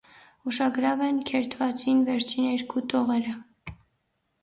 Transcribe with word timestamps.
Ուշագրաւ 0.51 1.03
են 1.09 1.19
քերթուածին 1.31 2.01
վերջիներկու 2.09 2.85
տողերը։ 2.97 3.39